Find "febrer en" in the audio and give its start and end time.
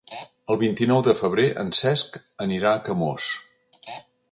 1.19-1.69